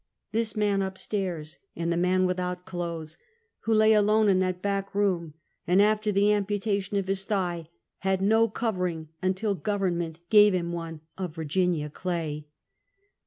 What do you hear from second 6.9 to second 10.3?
of his thigh, had no covering until government